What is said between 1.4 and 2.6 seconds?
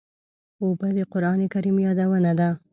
کریم یادونه ده.